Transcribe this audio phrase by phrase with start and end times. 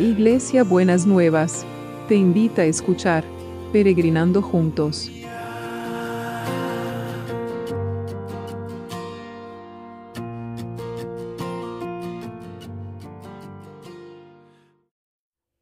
[0.00, 1.66] Iglesia Buenas Nuevas,
[2.08, 3.22] te invita a escuchar
[3.70, 5.10] Peregrinando Juntos.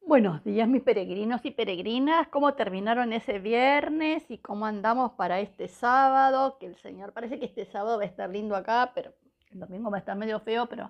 [0.05, 5.67] Buenos días mis peregrinos y peregrinas, ¿cómo terminaron ese viernes y cómo andamos para este
[5.67, 6.55] sábado?
[6.61, 9.11] Que el Señor, parece que este sábado va a estar lindo acá, pero
[9.51, 10.89] el domingo va a estar medio feo, pero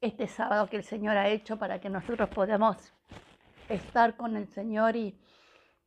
[0.00, 2.92] este sábado que el Señor ha hecho para que nosotros podamos
[3.68, 5.18] estar con el Señor y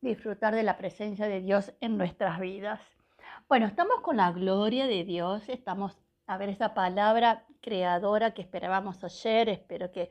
[0.00, 2.80] disfrutar de la presencia de Dios en nuestras vidas.
[3.48, 9.02] Bueno, estamos con la gloria de Dios, estamos a ver esa palabra creadora que esperábamos
[9.02, 10.10] ayer, espero que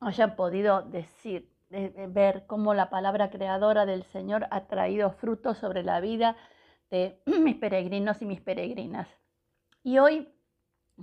[0.00, 6.00] hayan podido decir, ver cómo la palabra creadora del Señor ha traído frutos sobre la
[6.00, 6.36] vida
[6.90, 9.08] de mis peregrinos y mis peregrinas.
[9.82, 10.33] Y hoy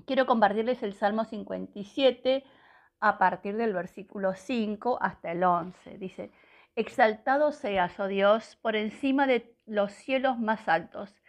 [0.06, 2.44] quiero compartirles el Salmo 57
[3.00, 5.98] a partir del versículo 5 hasta el 11.
[5.98, 6.32] Dice,
[6.76, 11.22] Exaltado seas, oh Dios, por encima de los cielos más altos,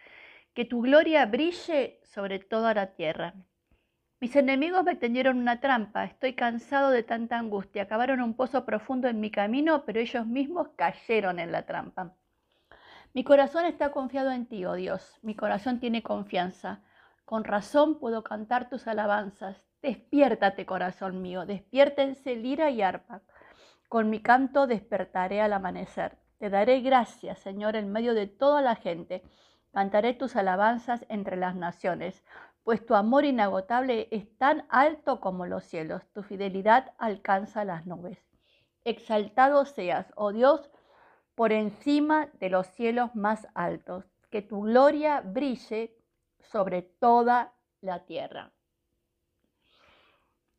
[0.54, 3.34] que tu gloria brille sobre toda la tierra.
[4.20, 9.08] Mis enemigos me tendieron una trampa, estoy cansado de tanta angustia, acabaron un pozo profundo
[9.08, 12.14] en mi camino, pero ellos mismos cayeron en la trampa.
[13.14, 16.82] Mi corazón está confiado en ti, oh Dios, mi corazón tiene confianza.
[17.24, 19.56] Con razón puedo cantar tus alabanzas.
[19.82, 23.22] Despiértate, corazón mío, despiértense lira y arpa.
[23.88, 26.18] Con mi canto despertaré al amanecer.
[26.38, 29.22] Te daré gracias, Señor, en medio de toda la gente.
[29.72, 32.22] Cantaré tus alabanzas entre las naciones
[32.64, 38.18] pues tu amor inagotable es tan alto como los cielos, tu fidelidad alcanza las nubes.
[38.84, 40.70] Exaltado seas, oh Dios,
[41.34, 45.96] por encima de los cielos más altos, que tu gloria brille
[46.50, 48.52] sobre toda la tierra.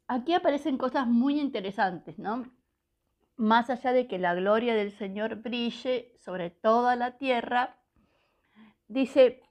[0.08, 2.46] Aquí aparecen cosas muy interesantes, ¿no?
[3.36, 7.78] Más allá de que la gloria del Señor brille sobre toda la tierra,
[8.88, 9.42] dice,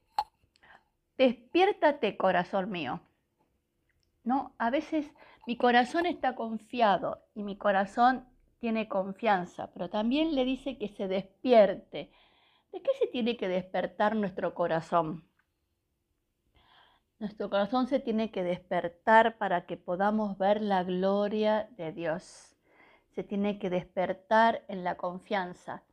[1.19, 3.01] despiértate corazón mío.
[4.25, 4.55] ¿No?
[4.59, 5.11] A veces
[5.47, 8.25] mi corazón está confiado y mi corazón
[8.61, 12.13] tiene confianza, pero también le dice que se despierte.
[12.71, 15.25] ¿De qué se tiene que despertar nuestro corazón?
[17.23, 22.57] Nuestro corazón se tiene que despertar para que podamos ver la gloria de Dios.
[23.15, 25.85] Se tiene que despertar en la confianza.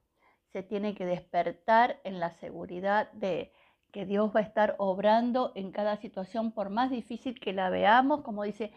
[0.51, 3.53] Se tiene que despertar en la seguridad de
[3.91, 8.21] que Dios va a estar obrando en cada situación, por más difícil que la veamos,
[8.21, 8.73] como dice,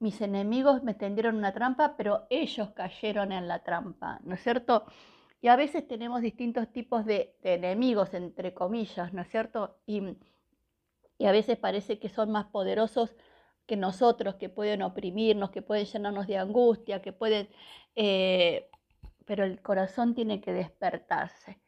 [0.00, 4.86] mis enemigos me tendieron una trampa, pero ellos cayeron en la trampa, ¿no es cierto?
[5.40, 9.76] Y a veces tenemos distintos tipos de, enemigos, entre comillas, ¿no es cierto?
[9.86, 10.16] Y,
[11.24, 13.16] a veces parece que son más poderosos
[13.66, 17.48] que nosotros, que pueden oprimirnos, que pueden llenarnos de angustia, que pueden...
[17.94, 18.68] Eh,
[19.24, 21.58] pero el corazón tiene que despertarse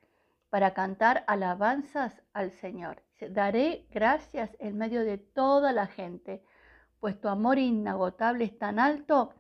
[0.50, 3.02] para cantar alabanzas al Señor.
[3.30, 6.42] Daré gracias en medio de toda la gente,
[7.00, 9.34] pues tu amor inagotable es tan alto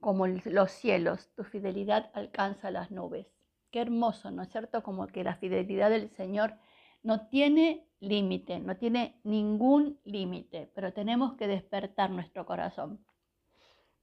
[0.00, 3.26] como los cielos, tu fidelidad alcanza las nubes.
[3.70, 4.82] Qué hermoso, ¿no es cierto?
[4.82, 6.54] Como que la fidelidad del Señor
[7.02, 13.04] no tiene límite, no tiene ningún límite, pero tenemos que despertar nuestro corazón.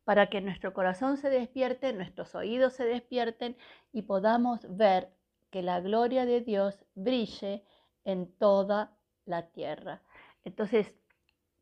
[0.03, 3.57] Para que nuestro corazón se despierte, nuestros oídos se despierten
[3.91, 5.11] y podamos ver
[5.49, 7.65] que la gloria de Dios brille
[8.03, 8.95] en toda
[9.25, 10.01] la tierra.
[10.43, 10.93] Entonces,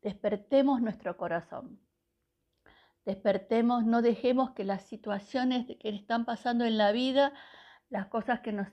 [0.02, 1.80] despertemos nuestro corazón.
[3.04, 7.32] Despertemos, no dejemos que las situaciones que están pasando en la vida,
[7.88, 8.68] las cosas que nos,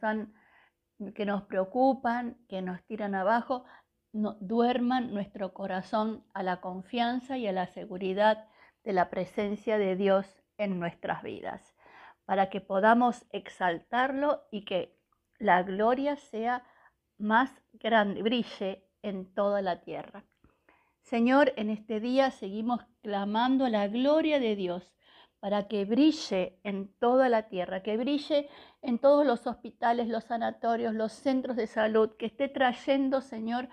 [1.16, 3.66] que nos preocupan, que nos tiran abajo,
[4.14, 8.48] duerman nuestro corazón a la confianza y a la seguridad
[8.84, 10.26] de la presencia de Dios
[10.58, 11.76] en nuestras vidas,
[12.26, 14.98] para que podamos exaltarlo y que
[15.40, 16.64] la gloria sea
[17.18, 20.24] más grande, brille en toda la tierra.
[21.02, 24.94] Señor, en este día seguimos clamando la gloria de Dios
[25.42, 28.48] para que brille en toda la tierra, que brille
[28.84, 33.68] en todos los hospitales, los sanatorios, los centros de salud, que esté trayendo, Señor,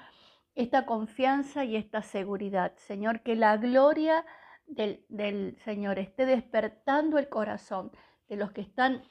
[0.55, 2.73] esta confianza y esta seguridad.
[2.76, 4.25] Señor, que la gloria
[4.67, 7.93] del, Señor esté despertando el corazón
[8.31, 9.03] de los que están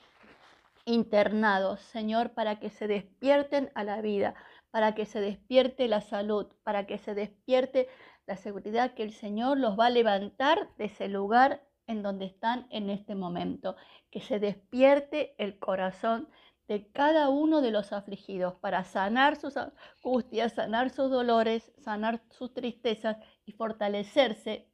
[0.85, 4.33] internados, Señor, para que se despierten a la vida,
[4.71, 7.87] para que se despierte la salud, para que se despierte
[8.25, 12.67] la seguridad que el Señor los va a levantar de ese lugar en donde están
[12.69, 13.75] en este momento,
[14.11, 16.29] que se despierte el corazón
[16.67, 22.53] de cada uno de los afligidos para sanar sus angustias, sanar sus dolores, sanar sus
[22.53, 24.69] tristezas y fortalecerse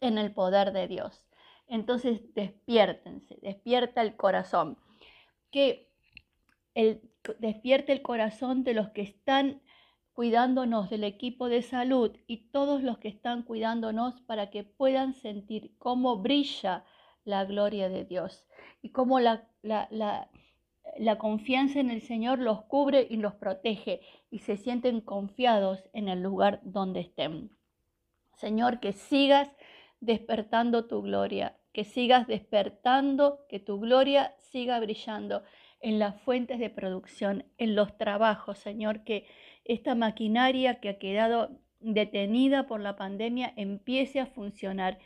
[0.00, 1.24] en el poder de Dios.
[1.68, 4.78] Entonces despiértense, despierta el corazón.
[5.50, 5.90] Que
[6.74, 7.00] el,
[7.38, 9.62] despierte el corazón de los que están
[10.16, 15.72] cuidándonos del equipo de salud y todos los que están cuidándonos para que puedan sentir
[15.78, 16.84] cómo brilla
[17.26, 18.46] la gloria de Dios
[18.80, 24.56] y cómo la, la, confianza en el Señor los cubre y los protege y se
[24.56, 27.50] sienten confiados en el lugar donde estén.
[28.38, 29.50] Señor, que sigas
[30.00, 35.42] despertando tu gloria, que sigas despertando, que tu gloria siga brillando
[35.80, 39.26] en las fuentes de producción, en los trabajos, Señor, que
[39.64, 44.98] esta maquinaria que ha quedado detenida por la pandemia empiece a funcionar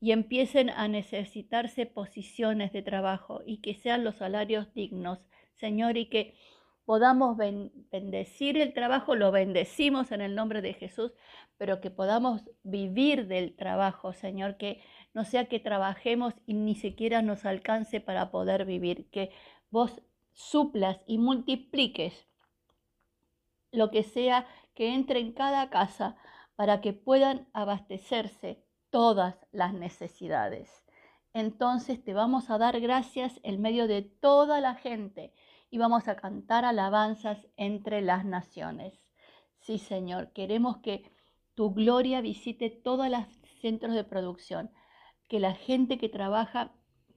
[0.00, 5.18] y empiecen a necesitarse posiciones de trabajo y que sean los salarios dignos,
[5.56, 6.34] Señor, y que
[6.84, 11.12] podamos bendecir el trabajo, lo bendecimos en el nombre de Jesús,
[11.56, 14.82] pero que podamos vivir del trabajo, Señor, que
[15.14, 19.30] no sea que trabajemos y ni siquiera nos alcance para poder vivir, que
[19.70, 20.02] vos
[20.34, 22.26] suplas y multipliques
[23.72, 26.16] lo que sea que entre en cada casa
[26.56, 30.84] para que puedan abastecerse todas las necesidades.
[31.32, 35.32] Entonces te vamos a dar gracias en medio de toda la gente
[35.70, 39.12] y vamos a cantar alabanzas entre las naciones.
[39.58, 41.10] Sí, Señor, queremos que
[41.54, 43.24] tu gloria visite todos los
[43.60, 44.70] centros de producción,
[45.28, 46.72] que la gente que trabaja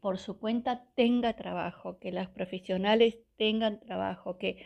[0.07, 4.65] por su cuenta tenga trabajo, que las profesionales tengan trabajo, que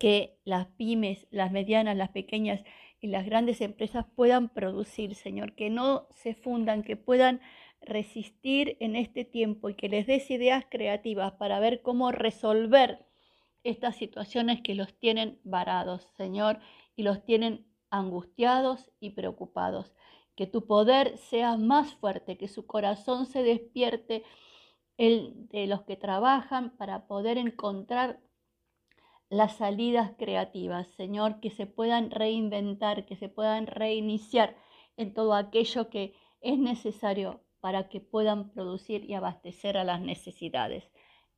[0.00, 2.64] que las pymes, las medianas, las pequeñas
[3.00, 7.42] y las grandes empresas puedan producir, Señor, que no se fundan, que puedan
[7.80, 13.06] resistir en este tiempo y que les des ideas creativas para ver cómo resolver
[13.62, 16.58] estas situaciones que los tienen varados, Señor,
[16.96, 19.94] y los tienen angustiados y preocupados.
[20.36, 24.24] Que tu poder sea más fuerte, que su corazón se despierte
[24.96, 28.20] el de los que trabajan para poder encontrar
[29.28, 34.56] las salidas creativas, Señor, que se puedan reinventar, que se puedan reiniciar
[34.96, 40.84] en todo aquello que es necesario para que puedan producir y abastecer a las necesidades.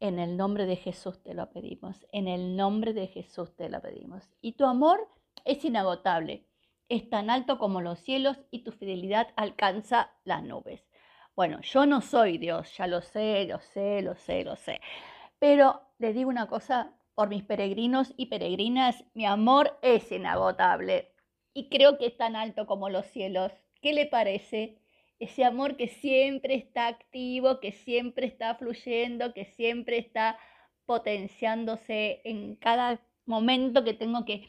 [0.01, 3.81] En el nombre de Jesús te lo pedimos, en el nombre de Jesús te lo
[3.81, 4.29] pedimos.
[4.43, 5.09] Y tu amor
[5.45, 6.47] es inagotable,
[6.89, 10.83] es tan alto como los cielos y tu fidelidad alcanza las nubes.
[11.35, 14.81] Bueno, yo no soy Dios, ya lo sé, lo sé, lo sé, lo sé.
[15.39, 21.13] Pero le digo una cosa por mis peregrinos y peregrinas, mi amor es inagotable
[21.53, 23.53] y creo que es tan alto como los cielos.
[23.81, 24.79] ¿Qué le parece?
[25.19, 30.39] Ese amor que siempre está activo, que siempre está fluyendo, que siempre está
[30.85, 34.47] potenciándose en cada momento que tengo que,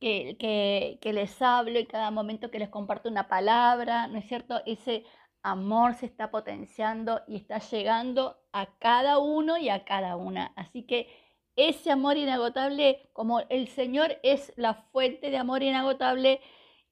[0.00, 4.62] que, les hablo y cada momento que les comparto una palabra, ¿no es cierto?
[4.66, 5.04] Ese
[5.42, 10.52] amor se está potenciando y está llegando a cada uno y a cada una.
[10.56, 11.08] Así que
[11.56, 16.40] ese amor inagotable, como el Señor es la fuente de amor inagotable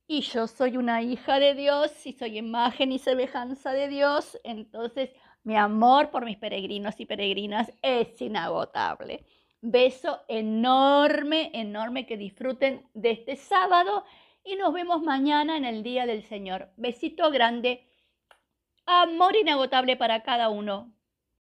[0.08, 5.10] y yo soy una hija de Dios y soy imagen y semejanza de Dios, entonces
[5.44, 9.24] mi amor por mis peregrinos y peregrinas es inagotable.
[9.60, 14.04] Beso enorme, enorme que disfruten de este sábado
[14.44, 16.70] y nos vemos mañana en el Día del Señor.
[16.76, 17.86] Besito grande,
[18.86, 20.95] amor inagotable para cada uno.